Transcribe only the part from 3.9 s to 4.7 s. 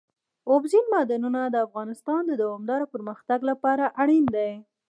اړین دي.